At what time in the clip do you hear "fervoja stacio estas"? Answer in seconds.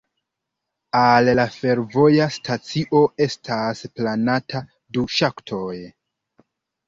1.55-3.83